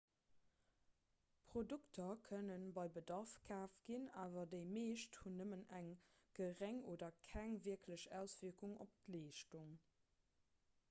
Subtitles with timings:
[1.49, 5.91] produkter kënne bei bedarf kaaft ginn awer déi meescht hunn nëmmen eng
[6.39, 9.77] geréng oder keng wierklech auswierkung op d'leeschtung